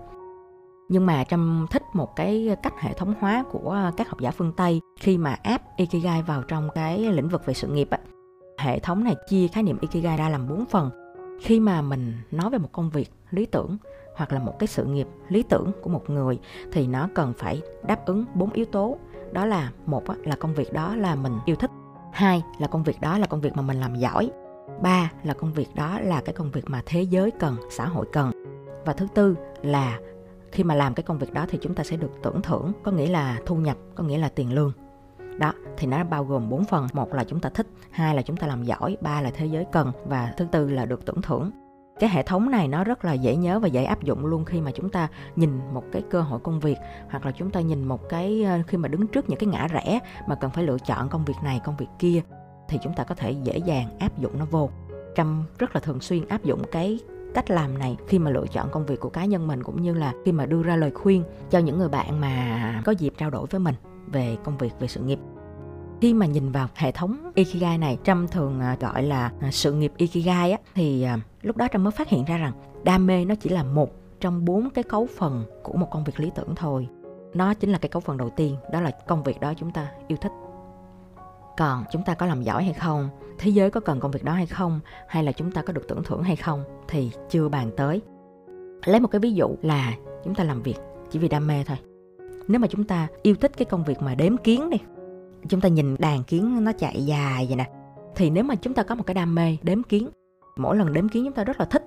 Nhưng 0.90 1.06
mà 1.06 1.24
trâm 1.24 1.68
thích 1.72 1.84
một 1.94 2.16
cái 2.16 2.56
cách 2.64 2.74
hệ 2.80 2.94
thống 2.94 3.14
hóa 3.20 3.44
của 3.52 3.92
các 3.98 4.10
học 4.10 4.20
giả 4.20 4.32
phương 4.32 4.52
tây, 4.58 4.82
khi 5.00 5.18
mà 5.18 5.38
áp 5.44 5.62
ikigai 5.78 6.22
vào 6.22 6.44
trong 6.44 6.70
cái 6.76 7.00
lĩnh 7.00 7.30
vực 7.30 7.46
về 7.46 7.54
sự 7.54 7.68
nghiệp 7.68 7.90
á, 7.90 8.00
hệ 8.60 8.80
thống 8.80 9.04
này 9.04 9.16
chia 9.30 9.48
khái 9.48 9.64
niệm 9.64 9.78
ikigai 9.82 10.18
ra 10.18 10.30
làm 10.30 10.48
bốn 10.48 10.66
phần. 10.66 10.90
Khi 11.42 11.60
mà 11.60 11.82
mình 11.82 12.14
nói 12.32 12.50
về 12.50 12.58
một 12.58 12.70
công 12.72 12.90
việc 12.90 13.12
lý 13.32 13.46
tưởng 13.46 13.78
hoặc 14.16 14.34
là 14.34 14.40
một 14.40 14.60
cái 14.60 14.68
sự 14.68 14.86
nghiệp 14.86 15.08
lý 15.30 15.44
tưởng 15.44 15.72
của 15.82 15.90
một 15.90 16.10
người, 16.10 16.40
thì 16.72 16.88
nó 16.88 17.10
cần 17.16 17.34
phải 17.38 17.62
đáp 17.88 18.06
ứng 18.06 18.26
bốn 18.34 18.52
yếu 18.52 18.66
tố 18.66 18.98
đó 19.32 19.46
là 19.46 19.72
một 19.86 20.04
là 20.24 20.36
công 20.36 20.54
việc 20.54 20.74
đó 20.74 20.96
là 20.96 21.16
mình 21.16 21.34
yêu 21.46 21.56
thích. 21.56 21.72
Hai 22.12 22.44
là 22.60 22.68
công 22.68 22.84
việc 22.84 23.02
đó 23.02 23.18
là 23.18 23.28
công 23.28 23.42
việc 23.42 23.56
mà 23.56 23.62
mình 23.62 23.80
làm 23.80 23.96
giỏi. 23.96 24.32
Ba 24.82 25.12
là 25.24 25.34
công 25.34 25.54
việc 25.54 25.76
đó 25.76 26.00
là 26.00 26.22
cái 26.22 26.34
công 26.34 26.52
việc 26.52 26.64
mà 26.68 26.82
thế 26.86 27.02
giới 27.02 27.32
cần, 27.32 27.56
xã 27.70 27.86
hội 27.86 28.06
cần. 28.12 28.32
Và 28.86 28.94
thứ 28.94 29.08
tư 29.16 29.36
là 29.62 30.00
khi 30.52 30.64
mà 30.64 30.76
làm 30.76 30.94
cái 30.94 31.04
công 31.04 31.18
việc 31.18 31.34
đó 31.34 31.46
thì 31.50 31.58
chúng 31.62 31.76
ta 31.76 31.84
sẽ 31.84 31.98
được 31.98 32.12
tưởng 32.24 32.42
thưởng, 32.42 32.72
có 32.84 32.92
nghĩa 32.92 33.10
là 33.10 33.40
thu 33.46 33.56
nhập, 33.56 33.78
có 33.96 34.04
nghĩa 34.04 34.18
là 34.18 34.30
tiền 34.30 34.54
lương. 34.54 34.72
Đó, 35.40 35.54
thì 35.78 35.88
nó 35.88 36.04
bao 36.04 36.24
gồm 36.24 36.50
bốn 36.50 36.66
phần. 36.66 36.88
Một 36.94 37.14
là 37.14 37.24
chúng 37.24 37.40
ta 37.40 37.50
thích, 37.50 37.68
hai 37.92 38.16
là 38.16 38.22
chúng 38.22 38.38
ta 38.38 38.48
làm 38.48 38.64
giỏi, 38.64 38.98
ba 39.02 39.22
là 39.22 39.32
thế 39.32 39.46
giới 39.46 39.66
cần, 39.72 39.92
và 40.06 40.34
thứ 40.38 40.46
tư 40.52 40.70
là 40.70 40.86
được 40.86 41.06
tưởng 41.06 41.22
thưởng 41.22 41.52
cái 42.00 42.10
hệ 42.10 42.24
thống 42.24 42.52
này 42.52 42.68
nó 42.68 42.84
rất 42.84 43.06
là 43.06 43.14
dễ 43.14 43.36
nhớ 43.36 43.60
và 43.60 43.68
dễ 43.68 43.84
áp 43.84 44.04
dụng 44.04 44.26
luôn 44.26 44.46
khi 44.46 44.62
mà 44.62 44.72
chúng 44.72 44.90
ta 44.90 45.08
nhìn 45.36 45.60
một 45.74 45.84
cái 45.92 46.04
cơ 46.10 46.22
hội 46.22 46.40
công 46.40 46.60
việc, 46.60 46.78
hoặc 47.10 47.26
là 47.26 47.32
chúng 47.32 47.52
ta 47.52 47.62
nhìn 47.62 47.84
một 47.84 48.10
cái 48.10 48.44
ờ, 48.44 48.60
khi 48.68 48.78
mà 48.78 48.88
đứng 48.88 49.08
trước 49.08 49.30
những 49.30 49.40
cái 49.40 49.48
ngã 49.48 49.68
rẽ 49.68 50.00
mà 50.28 50.36
cần 50.36 50.52
phải 50.52 50.64
lựa 50.64 50.78
chọn 50.88 51.10
công 51.10 51.26
việc 51.26 51.38
này, 51.44 51.62
công 51.66 51.78
việc 51.78 51.88
kia, 52.00 52.22
thì 52.68 52.80
chúng 52.84 52.94
ta 52.94 53.04
có 53.04 53.16
thể 53.16 53.32
dễ 53.32 53.58
dàng 53.58 54.00
áp 54.00 54.20
dụng 54.20 54.40
nó 54.40 54.46
vô. 54.46 54.70
Trâm 55.16 55.44
rất 55.58 55.76
là 55.76 55.82
thường 55.82 56.00
xuyên 56.00 56.28
áp 56.28 56.44
dụng 56.44 56.62
cái 56.72 57.00
cách 57.34 57.52
làm 57.52 57.78
này 57.78 57.98
khi 58.08 58.20
mà 58.20 58.32
lựa 58.32 58.46
chọn 58.52 58.70
công 58.72 58.86
việc 58.86 59.00
của 59.00 59.10
cá 59.10 59.26
nhân 59.26 59.48
mình, 59.48 59.64
cũng 59.64 59.82
như 59.82 59.94
là 59.94 60.14
khi 60.26 60.32
mà 60.32 60.46
đưa 60.46 60.64
ra 60.64 60.76
lời 60.76 60.92
khuyên 60.92 61.24
cho 61.50 61.60
những 61.60 61.78
người 61.78 61.90
bạn 61.90 62.22
mà 62.22 62.82
có 62.86 62.92
dịp 62.92 63.14
trao 63.18 63.30
đổi 63.30 63.48
với 63.50 63.60
mình 63.60 63.76
về 64.08 64.38
công 64.44 64.58
việc, 64.58 64.72
về 64.80 64.88
sự 64.88 65.02
nghiệp 65.02 65.20
khi 66.02 66.14
mà 66.14 66.26
nhìn 66.26 66.52
vào 66.52 66.68
hệ 66.76 66.92
thống 66.92 67.32
ikigai 67.36 67.78
này, 67.78 67.98
trâm 68.04 68.28
thường 68.28 68.60
à, 68.60 68.78
gọi 68.80 69.04
là 69.04 69.32
à, 69.42 69.52
sự 69.52 69.74
nghiệp 69.74 69.92
ikigai 69.98 70.52
á, 70.52 70.58
thì 70.76 71.04
à, 71.04 71.20
lúc 71.42 71.58
đó 71.58 71.68
trâm 71.72 71.84
mới 71.84 71.92
phát 71.92 72.10
hiện 72.10 72.26
ra 72.26 72.38
rằng 72.38 72.54
đam 72.84 73.08
mê 73.08 73.26
nó 73.26 73.36
chỉ 73.36 73.50
là 73.50 73.64
một 73.64 73.92
trong 74.20 74.46
bốn 74.46 74.70
cái 74.70 74.84
cấu 74.84 75.08
phần 75.18 75.46
của 75.64 75.78
một 75.78 75.88
công 75.92 76.04
việc 76.04 76.20
lý 76.20 76.32
tưởng 76.36 76.56
thôi. 76.56 76.88
Nó 77.34 77.54
chính 77.54 77.72
là 77.72 77.78
cái 77.78 77.90
cấu 77.90 78.00
phần 78.00 78.18
đầu 78.18 78.30
tiên, 78.30 78.58
đó 78.72 78.82
là 78.82 78.92
công 79.08 79.24
việc 79.24 79.40
đó 79.40 79.54
chúng 79.58 79.72
ta 79.72 79.92
yêu 80.08 80.18
thích. 80.22 80.32
Còn 81.58 81.84
chúng 81.92 82.04
ta 82.04 82.14
có 82.14 82.26
làm 82.26 82.44
giỏi 82.44 82.64
hay 82.64 82.74
không, 82.74 83.10
thế 83.40 83.50
giới 83.50 83.70
có 83.70 83.80
cần 83.80 84.00
công 84.00 84.12
việc 84.12 84.24
đó 84.24 84.34
hay 84.34 84.46
không, 84.46 84.80
hay 85.08 85.24
là 85.24 85.32
chúng 85.32 85.52
ta 85.52 85.62
có 85.62 85.74
được 85.74 85.88
tưởng 85.88 86.04
thưởng 86.04 86.24
hay 86.24 86.36
không, 86.36 86.64
thì 86.88 87.12
chưa 87.30 87.50
bàn 87.50 87.72
tới. 87.78 88.02
Lấy 88.86 89.00
một 89.00 89.08
cái 89.08 89.20
ví 89.20 89.34
dụ 89.34 89.56
là 89.62 89.94
chúng 90.24 90.36
ta 90.36 90.44
làm 90.44 90.62
việc 90.62 90.78
chỉ 91.12 91.20
vì 91.20 91.28
đam 91.28 91.48
mê 91.48 91.64
thôi. 91.64 91.78
Nếu 92.48 92.60
mà 92.60 92.68
chúng 92.68 92.84
ta 92.84 93.08
yêu 93.22 93.36
thích 93.36 93.52
cái 93.58 93.66
công 93.66 93.84
việc 93.84 94.02
mà 94.02 94.16
đếm 94.16 94.38
kiến 94.38 94.70
đi 94.70 94.78
chúng 95.50 95.62
ta 95.62 95.70
nhìn 95.70 95.96
đàn 96.00 96.24
kiến 96.24 96.64
nó 96.64 96.72
chạy 96.72 97.06
dài 97.06 97.46
vậy 97.48 97.56
nè. 97.56 97.70
Thì 98.16 98.30
nếu 98.30 98.44
mà 98.44 98.56
chúng 98.56 98.74
ta 98.74 98.84
có 98.84 98.96
một 98.96 99.04
cái 99.04 99.14
đam 99.14 99.36
mê 99.36 99.58
đếm 99.62 99.84
kiến 99.84 100.10
mỗi 100.58 100.78
lần 100.78 100.94
đếm 100.94 101.10
kiến 101.10 101.24
chúng 101.26 101.34
ta 101.34 101.44
rất 101.44 101.60
là 101.60 101.66
thích. 101.66 101.86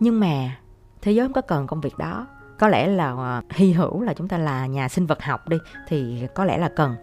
Nhưng 0.00 0.20
mà 0.20 0.58
thế 1.02 1.12
giới 1.12 1.26
không 1.26 1.32
có 1.32 1.40
cần 1.40 1.66
công 1.66 1.80
việc 1.80 1.98
đó. 1.98 2.26
Có 2.58 2.68
lẽ 2.68 2.86
là 2.86 3.10
ờ, 3.10 3.42
hy 3.50 3.72
hữu 3.72 4.02
là 4.02 4.14
chúng 4.14 4.28
ta 4.28 4.38
là 4.38 4.66
nhà 4.66 4.88
sinh 4.88 5.06
vật 5.06 5.22
học 5.22 5.48
đi 5.48 5.56
thì 5.88 6.26
có 6.34 6.44
lẽ 6.44 6.58
là 6.58 6.68
cần. 6.68 6.94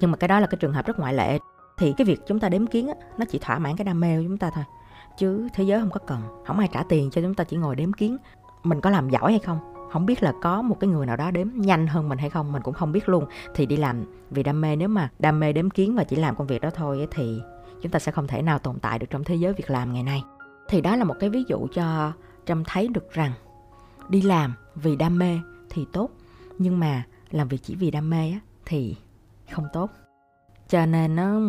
Nhưng 0.00 0.10
mà 0.10 0.16
cái 0.16 0.28
đó 0.28 0.40
là 0.40 0.46
cái 0.46 0.58
trường 0.60 0.72
hợp 0.72 0.86
rất 0.86 0.98
ngoại 0.98 1.14
lệ. 1.14 1.38
Thì 1.78 1.92
cái 1.96 2.04
việc 2.04 2.20
chúng 2.26 2.40
ta 2.40 2.48
đếm 2.48 2.66
kiến 2.66 2.88
á, 2.88 2.94
nó 3.18 3.24
chỉ 3.24 3.38
thỏa 3.38 3.58
mãn 3.58 3.76
cái 3.76 3.84
đam 3.84 4.00
mê 4.00 4.16
của 4.16 4.22
chúng 4.26 4.38
ta 4.38 4.50
thôi. 4.54 4.64
Chứ 5.18 5.48
thế 5.54 5.64
giới 5.64 5.80
không 5.80 5.90
có 5.90 6.00
cần. 6.06 6.20
Không 6.46 6.58
ai 6.58 6.68
trả 6.72 6.82
tiền 6.82 7.10
cho 7.10 7.22
chúng 7.22 7.34
ta 7.34 7.44
chỉ 7.44 7.56
ngồi 7.56 7.76
đếm 7.76 7.92
kiến. 7.92 8.16
Mình 8.62 8.80
có 8.80 8.90
làm 8.90 9.10
giỏi 9.10 9.32
hay 9.32 9.38
không? 9.38 9.77
Không 9.90 10.06
biết 10.06 10.22
là 10.22 10.32
có 10.42 10.62
một 10.62 10.80
cái 10.80 10.88
người 10.88 11.06
nào 11.06 11.16
đó 11.16 11.30
đếm 11.30 11.48
nhanh 11.54 11.86
hơn 11.86 12.08
mình 12.08 12.18
hay 12.18 12.30
không 12.30 12.52
mình 12.52 12.62
cũng 12.62 12.74
không 12.74 12.92
biết 12.92 13.08
luôn. 13.08 13.24
Thì 13.54 13.66
đi 13.66 13.76
làm 13.76 14.04
vì 14.30 14.42
đam 14.42 14.60
mê 14.60 14.76
nếu 14.76 14.88
mà 14.88 15.10
đam 15.18 15.40
mê 15.40 15.52
đếm 15.52 15.70
kiến 15.70 15.94
và 15.94 16.04
chỉ 16.04 16.16
làm 16.16 16.36
công 16.36 16.46
việc 16.46 16.62
đó 16.62 16.70
thôi 16.70 17.06
thì 17.10 17.40
chúng 17.82 17.92
ta 17.92 17.98
sẽ 17.98 18.12
không 18.12 18.26
thể 18.26 18.42
nào 18.42 18.58
tồn 18.58 18.78
tại 18.78 18.98
được 18.98 19.06
trong 19.10 19.24
thế 19.24 19.34
giới 19.34 19.52
việc 19.52 19.70
làm 19.70 19.92
ngày 19.92 20.02
nay. 20.02 20.22
Thì 20.68 20.80
đó 20.80 20.96
là 20.96 21.04
một 21.04 21.14
cái 21.20 21.30
ví 21.30 21.44
dụ 21.48 21.66
cho 21.74 22.12
trâm 22.46 22.64
thấy 22.64 22.88
được 22.88 23.12
rằng 23.12 23.32
đi 24.08 24.22
làm 24.22 24.54
vì 24.74 24.96
đam 24.96 25.18
mê 25.18 25.38
thì 25.70 25.86
tốt 25.92 26.10
nhưng 26.58 26.80
mà 26.80 27.04
làm 27.30 27.48
việc 27.48 27.58
chỉ 27.62 27.74
vì 27.74 27.90
đam 27.90 28.10
mê 28.10 28.30
á, 28.30 28.40
thì 28.66 28.96
không 29.52 29.66
tốt. 29.72 29.90
Cho 30.68 30.86
nên 30.86 31.16
nó 31.16 31.40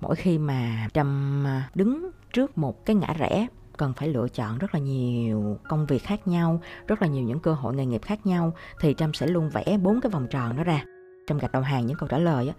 mỗi 0.00 0.16
khi 0.16 0.38
mà 0.38 0.88
trâm 0.94 1.42
à, 1.46 1.70
đứng 1.74 2.10
trước 2.32 2.58
một 2.58 2.86
cái 2.86 2.96
ngã 2.96 3.14
rẽ 3.18 3.46
cần 3.76 3.92
phải 3.92 4.08
lựa 4.08 4.28
chọn 4.28 4.58
rất 4.58 4.74
là 4.74 4.80
nhiều 4.80 5.58
công 5.68 5.86
việc 5.86 5.98
khác 5.98 6.28
nhau 6.28 6.60
rất 6.86 7.02
là 7.02 7.08
nhiều 7.08 7.24
những 7.24 7.40
cơ 7.40 7.52
hội 7.52 7.74
nghề 7.74 7.86
nghiệp 7.86 8.02
khác 8.02 8.26
nhau 8.26 8.52
thì 8.80 8.94
trâm 8.94 9.14
sẽ 9.14 9.26
luôn 9.26 9.50
vẽ 9.50 9.78
bốn 9.82 10.00
cái 10.00 10.10
vòng 10.10 10.26
tròn 10.30 10.56
đó 10.56 10.64
ra. 10.64 10.84
Trâm 11.26 11.38
gạch 11.38 11.52
đầu 11.52 11.62
hàng 11.62 11.86
những 11.86 11.96
câu 11.96 12.08
trả 12.08 12.18
lời 12.18 12.48
á. 12.48 12.54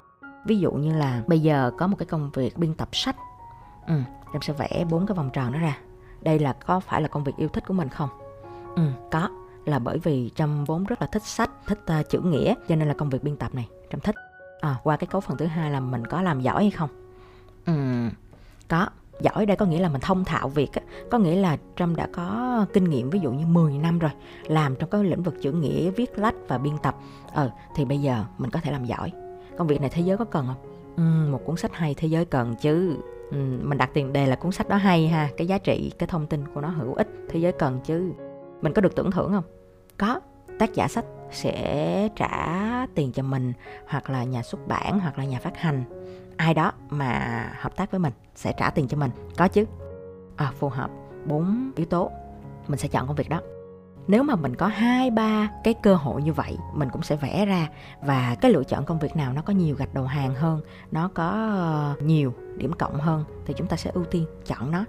Ví 0.45 0.59
dụ 0.59 0.71
như 0.71 0.95
là 0.97 1.23
bây 1.27 1.39
giờ 1.39 1.71
có 1.77 1.87
một 1.87 1.95
cái 1.99 2.05
công 2.05 2.31
việc 2.33 2.57
biên 2.57 2.73
tập 2.73 2.89
sách. 2.91 3.15
Ừ, 3.87 3.95
trâm 4.33 4.41
sẽ 4.41 4.53
vẽ 4.53 4.85
bốn 4.89 5.05
cái 5.05 5.15
vòng 5.15 5.29
tròn 5.33 5.53
đó 5.53 5.59
ra. 5.59 5.77
Đây 6.21 6.39
là 6.39 6.53
có 6.53 6.79
phải 6.79 7.01
là 7.01 7.07
công 7.07 7.23
việc 7.23 7.33
yêu 7.37 7.49
thích 7.49 7.63
của 7.67 7.73
mình 7.73 7.89
không? 7.89 8.09
Ừ 8.75 8.83
có 9.11 9.29
là 9.65 9.79
bởi 9.79 9.99
vì 9.99 10.31
trâm 10.35 10.63
vốn 10.63 10.83
rất 10.83 11.01
là 11.01 11.07
thích 11.07 11.23
sách 11.23 11.49
thích 11.65 11.79
uh, 11.99 12.09
chữ 12.09 12.19
nghĩa 12.19 12.53
cho 12.67 12.75
nên 12.75 12.87
là 12.87 12.93
công 12.93 13.09
việc 13.09 13.23
biên 13.23 13.35
tập 13.35 13.55
này 13.55 13.67
trâm 13.91 13.99
thích. 13.99 14.15
À, 14.61 14.75
qua 14.83 14.97
cái 14.97 15.07
cấu 15.07 15.21
phần 15.21 15.37
thứ 15.37 15.45
hai 15.45 15.71
là 15.71 15.79
mình 15.79 16.07
có 16.07 16.21
làm 16.21 16.41
giỏi 16.41 16.63
hay 16.63 16.71
không? 16.71 16.89
Ừ, 17.65 17.73
có 18.67 18.87
giỏi 19.21 19.45
đây 19.45 19.57
có 19.57 19.65
nghĩa 19.65 19.79
là 19.79 19.89
mình 19.89 20.01
thông 20.01 20.25
thạo 20.25 20.49
việc 20.49 20.73
á, 20.73 20.81
có 21.11 21.17
nghĩa 21.17 21.35
là 21.35 21.57
Trâm 21.75 21.95
đã 21.95 22.07
có 22.13 22.65
kinh 22.73 22.83
nghiệm 22.83 23.09
ví 23.09 23.19
dụ 23.19 23.31
như 23.31 23.45
10 23.45 23.77
năm 23.77 23.99
rồi 23.99 24.11
làm 24.47 24.75
trong 24.75 24.89
cái 24.89 25.03
lĩnh 25.03 25.23
vực 25.23 25.35
chữ 25.41 25.51
nghĩa 25.51 25.89
viết 25.89 26.19
lách 26.19 26.35
và 26.47 26.57
biên 26.57 26.73
tập. 26.83 26.95
Ờ 27.33 27.51
thì 27.75 27.85
bây 27.85 27.97
giờ 27.97 28.25
mình 28.37 28.51
có 28.51 28.59
thể 28.63 28.71
làm 28.71 28.85
giỏi. 28.85 29.11
Công 29.57 29.67
việc 29.67 29.81
này 29.81 29.89
thế 29.89 30.01
giới 30.01 30.17
có 30.17 30.25
cần 30.25 30.45
không? 30.47 30.71
Ừ, 30.97 31.31
một 31.31 31.41
cuốn 31.45 31.57
sách 31.57 31.73
hay 31.73 31.93
thế 31.93 32.07
giới 32.07 32.25
cần 32.25 32.55
chứ. 32.55 32.95
Ừ, 33.31 33.37
mình 33.63 33.77
đặt 33.77 33.89
tiền 33.93 34.13
đề 34.13 34.27
là 34.27 34.35
cuốn 34.35 34.51
sách 34.51 34.69
đó 34.69 34.75
hay 34.75 35.07
ha 35.07 35.29
cái 35.37 35.47
giá 35.47 35.57
trị 35.57 35.91
cái 35.99 36.07
thông 36.07 36.27
tin 36.27 36.47
của 36.53 36.61
nó 36.61 36.67
hữu 36.67 36.93
ích 36.93 37.07
thế 37.29 37.39
giới 37.39 37.51
cần 37.51 37.79
chứ. 37.85 38.11
Mình 38.61 38.73
có 38.73 38.81
được 38.81 38.95
tưởng 38.95 39.11
thưởng 39.11 39.31
không? 39.31 39.43
Có. 39.97 40.19
Tác 40.59 40.73
giả 40.73 40.87
sách 40.87 41.05
sẽ 41.31 42.09
trả 42.15 42.85
tiền 42.95 43.11
cho 43.11 43.23
mình 43.23 43.53
hoặc 43.87 44.09
là 44.09 44.23
nhà 44.23 44.41
xuất 44.41 44.67
bản 44.67 44.99
hoặc 44.99 45.17
là 45.17 45.25
nhà 45.25 45.39
phát 45.39 45.57
hành 45.57 45.83
ai 46.37 46.53
đó 46.53 46.71
mà 46.89 47.43
hợp 47.59 47.75
tác 47.75 47.91
với 47.91 47.99
mình 47.99 48.13
sẽ 48.35 48.53
trả 48.57 48.69
tiền 48.69 48.87
cho 48.87 48.97
mình. 48.97 49.11
Có 49.37 49.47
chứ. 49.47 49.65
À, 50.35 50.51
phù 50.59 50.69
hợp. 50.69 50.89
Bốn 51.25 51.71
yếu 51.75 51.85
tố. 51.85 52.11
Mình 52.67 52.79
sẽ 52.79 52.87
chọn 52.87 53.07
công 53.07 53.15
việc 53.15 53.29
đó. 53.29 53.41
Nếu 54.07 54.23
mà 54.23 54.35
mình 54.35 54.55
có 54.55 54.67
hai 54.67 55.11
ba 55.11 55.49
cái 55.63 55.73
cơ 55.73 55.95
hội 55.95 56.21
như 56.21 56.33
vậy 56.33 56.57
mình 56.73 56.89
cũng 56.89 57.01
sẽ 57.01 57.15
vẽ 57.15 57.45
ra 57.45 57.69
và 58.01 58.35
cái 58.41 58.51
lựa 58.51 58.63
chọn 58.63 58.85
công 58.85 58.99
việc 58.99 59.15
nào 59.15 59.33
nó 59.33 59.41
có 59.41 59.53
nhiều 59.53 59.75
gạch 59.75 59.93
đầu 59.93 60.05
hàng 60.05 60.35
hơn 60.35 60.61
nó 60.91 61.09
có 61.13 61.29
ờ, 61.29 61.95
nhiều 62.03 62.33
điểm 62.57 62.73
cộng 62.73 62.99
hơn 62.99 63.23
thì 63.45 63.53
chúng 63.57 63.67
ta 63.67 63.77
sẽ 63.77 63.91
ưu 63.93 64.03
tiên 64.05 64.25
chọn 64.45 64.71
nó. 64.71 64.85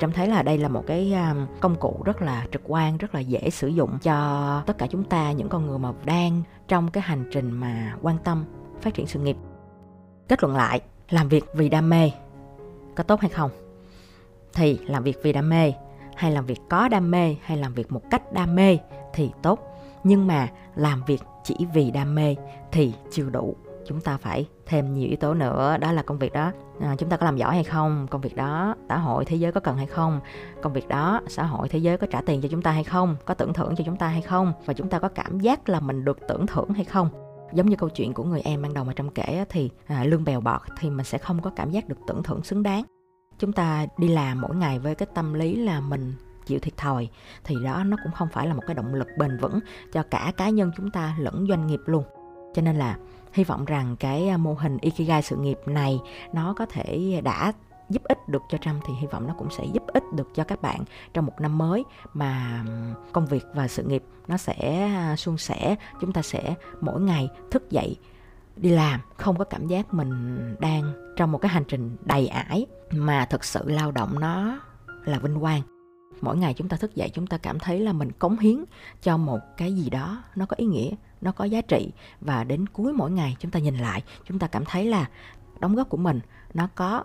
Trâm 0.00 0.12
thấy 0.12 0.28
là 0.28 0.42
đây 0.42 0.58
là 0.58 0.68
một 0.68 0.84
cái 0.86 1.14
công 1.60 1.74
cụ 1.74 2.02
rất 2.04 2.22
là 2.22 2.46
trực 2.52 2.62
quan 2.64 2.96
rất 2.96 3.14
là 3.14 3.20
dễ 3.20 3.50
sử 3.50 3.68
dụng 3.68 3.98
cho 4.02 4.62
tất 4.66 4.78
cả 4.78 4.86
chúng 4.86 5.04
ta 5.04 5.32
những 5.32 5.48
con 5.48 5.66
người 5.66 5.78
mà 5.78 5.92
đang 6.04 6.42
trong 6.68 6.90
cái 6.90 7.02
hành 7.02 7.24
trình 7.32 7.50
mà 7.50 7.94
quan 8.02 8.18
tâm 8.24 8.44
phát 8.80 8.94
triển 8.94 9.06
sự 9.06 9.20
nghiệp 9.20 9.36
kết 10.30 10.42
luận 10.42 10.56
lại 10.56 10.80
làm 11.10 11.28
việc 11.28 11.44
vì 11.54 11.68
đam 11.68 11.90
mê. 11.90 12.10
Có 12.96 13.02
tốt 13.02 13.20
hay 13.20 13.30
không? 13.30 13.50
Thì 14.52 14.78
làm 14.86 15.02
việc 15.02 15.18
vì 15.22 15.32
đam 15.32 15.48
mê 15.48 15.72
hay 16.16 16.32
làm 16.32 16.46
việc 16.46 16.60
có 16.68 16.88
đam 16.88 17.10
mê 17.10 17.36
hay 17.42 17.56
làm 17.58 17.74
việc 17.74 17.92
một 17.92 18.02
cách 18.10 18.32
đam 18.32 18.54
mê 18.54 18.78
thì 19.14 19.30
tốt. 19.42 19.58
Nhưng 20.04 20.26
mà 20.26 20.48
làm 20.76 21.02
việc 21.06 21.22
chỉ 21.44 21.56
vì 21.74 21.90
đam 21.90 22.14
mê 22.14 22.36
thì 22.72 22.92
chưa 23.10 23.30
đủ. 23.30 23.56
Chúng 23.86 24.00
ta 24.00 24.16
phải 24.16 24.46
thêm 24.66 24.94
nhiều 24.94 25.08
yếu 25.08 25.16
tố 25.16 25.34
nữa 25.34 25.76
đó 25.80 25.92
là 25.92 26.02
công 26.02 26.18
việc 26.18 26.32
đó. 26.32 26.52
À, 26.80 26.94
chúng 26.98 27.08
ta 27.08 27.16
có 27.16 27.24
làm 27.24 27.36
giỏi 27.36 27.54
hay 27.54 27.64
không? 27.64 28.06
Công 28.10 28.20
việc 28.20 28.36
đó 28.36 28.74
xã 28.88 28.98
hội 28.98 29.24
thế 29.24 29.36
giới 29.36 29.52
có 29.52 29.60
cần 29.60 29.76
hay 29.76 29.86
không? 29.86 30.20
Công 30.62 30.72
việc 30.72 30.88
đó 30.88 31.20
xã 31.28 31.42
hội 31.44 31.68
thế 31.68 31.78
giới 31.78 31.96
có 31.96 32.06
trả 32.10 32.20
tiền 32.20 32.40
cho 32.40 32.48
chúng 32.48 32.62
ta 32.62 32.70
hay 32.70 32.84
không? 32.84 33.16
Có 33.24 33.34
tưởng 33.34 33.52
thưởng 33.52 33.74
cho 33.76 33.84
chúng 33.86 33.96
ta 33.96 34.08
hay 34.08 34.22
không? 34.22 34.52
Và 34.64 34.74
chúng 34.74 34.88
ta 34.88 34.98
có 34.98 35.08
cảm 35.08 35.40
giác 35.40 35.68
là 35.68 35.80
mình 35.80 36.04
được 36.04 36.18
tưởng 36.28 36.46
thưởng 36.46 36.68
hay 36.74 36.84
không? 36.84 37.29
Giống 37.52 37.68
như 37.68 37.76
câu 37.76 37.88
chuyện 37.88 38.14
của 38.14 38.24
người 38.24 38.40
em 38.40 38.62
ban 38.62 38.74
đầu 38.74 38.84
mà 38.84 38.92
trong 38.92 39.10
kể 39.10 39.44
thì 39.48 39.70
à, 39.86 40.04
lương 40.04 40.24
bèo 40.24 40.40
bọt 40.40 40.60
thì 40.78 40.90
mình 40.90 41.06
sẽ 41.06 41.18
không 41.18 41.42
có 41.42 41.50
cảm 41.50 41.70
giác 41.70 41.88
được 41.88 41.98
tưởng 42.06 42.22
thưởng 42.22 42.42
xứng 42.42 42.62
đáng. 42.62 42.84
Chúng 43.38 43.52
ta 43.52 43.86
đi 43.98 44.08
làm 44.08 44.40
mỗi 44.40 44.56
ngày 44.56 44.78
với 44.78 44.94
cái 44.94 45.08
tâm 45.14 45.34
lý 45.34 45.56
là 45.56 45.80
mình 45.80 46.14
chịu 46.46 46.58
thiệt 46.58 46.76
thòi 46.76 47.08
thì 47.44 47.56
đó 47.64 47.84
nó 47.84 47.96
cũng 48.04 48.12
không 48.12 48.28
phải 48.32 48.46
là 48.46 48.54
một 48.54 48.62
cái 48.66 48.74
động 48.74 48.94
lực 48.94 49.08
bền 49.18 49.38
vững 49.38 49.60
cho 49.92 50.02
cả 50.02 50.32
cá 50.36 50.48
nhân 50.48 50.70
chúng 50.76 50.90
ta 50.90 51.16
lẫn 51.18 51.46
doanh 51.48 51.66
nghiệp 51.66 51.80
luôn. 51.86 52.04
Cho 52.54 52.62
nên 52.62 52.76
là 52.76 52.98
hy 53.32 53.44
vọng 53.44 53.64
rằng 53.64 53.96
cái 54.00 54.28
à, 54.28 54.36
mô 54.36 54.54
hình 54.54 54.78
ikigai 54.80 55.22
sự 55.22 55.36
nghiệp 55.36 55.58
này 55.66 56.00
nó 56.32 56.54
có 56.58 56.66
thể 56.66 57.20
đã 57.24 57.52
giúp 57.90 58.02
ích 58.04 58.28
được 58.28 58.42
cho 58.48 58.58
Trâm 58.58 58.80
thì 58.86 58.94
hy 59.00 59.06
vọng 59.06 59.26
nó 59.26 59.34
cũng 59.38 59.50
sẽ 59.50 59.64
giúp 59.64 59.82
ích 59.86 60.04
được 60.12 60.28
cho 60.34 60.44
các 60.44 60.62
bạn 60.62 60.84
trong 61.14 61.26
một 61.26 61.40
năm 61.40 61.58
mới 61.58 61.84
mà 62.14 62.64
công 63.12 63.26
việc 63.26 63.44
và 63.54 63.68
sự 63.68 63.82
nghiệp 63.82 64.02
nó 64.28 64.36
sẽ 64.36 64.82
à, 64.82 65.16
suôn 65.16 65.36
sẻ. 65.36 65.76
Chúng 66.00 66.12
ta 66.12 66.22
sẽ 66.22 66.54
mỗi 66.80 67.00
ngày 67.00 67.28
thức 67.50 67.70
dậy, 67.70 67.96
đi 68.56 68.70
làm, 68.70 69.00
không 69.16 69.38
có 69.38 69.44
cảm 69.44 69.66
giác 69.66 69.94
mình 69.94 70.38
đang 70.60 70.92
trong 71.16 71.32
một 71.32 71.38
cái 71.38 71.48
hành 71.48 71.64
trình 71.68 71.96
đầy 72.04 72.28
ải 72.28 72.66
mà 72.90 73.24
thực 73.24 73.44
sự 73.44 73.70
lao 73.70 73.92
động 73.92 74.20
nó 74.20 74.58
là 75.04 75.18
vinh 75.18 75.40
quang. 75.40 75.62
Mỗi 76.20 76.36
ngày 76.36 76.54
chúng 76.54 76.68
ta 76.68 76.76
thức 76.76 76.94
dậy, 76.94 77.10
chúng 77.14 77.26
ta 77.26 77.38
cảm 77.38 77.58
thấy 77.58 77.80
là 77.80 77.92
mình 77.92 78.12
cống 78.12 78.38
hiến 78.38 78.64
cho 79.02 79.16
một 79.16 79.40
cái 79.56 79.74
gì 79.74 79.90
đó, 79.90 80.22
nó 80.36 80.46
có 80.46 80.54
ý 80.58 80.66
nghĩa, 80.66 80.90
nó 81.20 81.32
có 81.32 81.44
giá 81.44 81.60
trị 81.60 81.92
và 82.20 82.44
đến 82.44 82.66
cuối 82.66 82.92
mỗi 82.92 83.10
ngày 83.10 83.36
chúng 83.38 83.50
ta 83.50 83.60
nhìn 83.60 83.78
lại, 83.78 84.02
chúng 84.24 84.38
ta 84.38 84.46
cảm 84.46 84.64
thấy 84.64 84.86
là 84.86 85.08
đóng 85.60 85.74
góp 85.74 85.88
của 85.88 85.96
mình 85.96 86.20
nó 86.54 86.68
có 86.74 87.04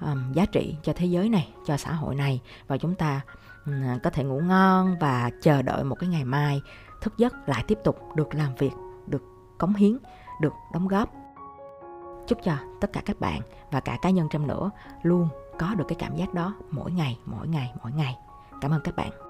um, 0.00 0.32
giá 0.32 0.46
trị 0.46 0.76
cho 0.82 0.92
thế 0.96 1.06
giới 1.06 1.28
này 1.28 1.48
cho 1.66 1.76
xã 1.76 1.92
hội 1.92 2.14
này. 2.14 2.40
Và 2.66 2.78
chúng 2.78 2.94
ta 2.94 3.20
um, 3.66 3.98
có 4.02 4.10
thể 4.10 4.24
ngủ 4.24 4.40
ngon 4.40 4.96
và 5.00 5.30
chờ 5.42 5.62
đợi 5.62 5.84
một 5.84 5.96
cái 6.00 6.08
ngày 6.08 6.24
mai 6.24 6.60
thức 7.00 7.14
giấc 7.18 7.48
lại 7.48 7.64
tiếp 7.66 7.78
tục 7.84 7.98
được 8.16 8.34
làm 8.34 8.54
việc 8.54 8.72
được 9.06 9.22
cống 9.58 9.74
hiến 9.74 9.98
được 10.40 10.52
đóng 10.72 10.88
góp. 10.88 11.12
Chúc 12.26 12.38
cho 12.44 12.52
tất 12.80 12.92
cả 12.92 13.02
các 13.04 13.20
bạn 13.20 13.40
và 13.70 13.80
cả 13.80 13.98
cá 14.02 14.10
nhân 14.10 14.28
trong 14.30 14.46
nữa 14.46 14.70
luôn 15.02 15.28
có 15.58 15.74
được 15.74 15.84
cái 15.88 15.96
cảm 15.98 16.16
giác 16.16 16.34
đó 16.34 16.54
mỗi 16.70 16.92
ngày 16.92 17.18
mỗi 17.24 17.48
ngày 17.48 17.72
mỗi 17.82 17.92
ngày. 17.92 18.16
Cảm 18.60 18.70
ơn 18.70 18.80
các 18.84 18.96
bạn. 18.96 19.27